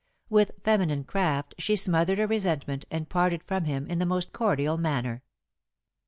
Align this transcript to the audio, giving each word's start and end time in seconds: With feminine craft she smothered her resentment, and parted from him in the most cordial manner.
With 0.31 0.53
feminine 0.63 1.03
craft 1.03 1.53
she 1.59 1.75
smothered 1.75 2.17
her 2.17 2.25
resentment, 2.25 2.85
and 2.89 3.07
parted 3.07 3.43
from 3.43 3.65
him 3.65 3.85
in 3.85 3.99
the 3.99 4.05
most 4.07 4.33
cordial 4.33 4.79
manner. 4.79 5.21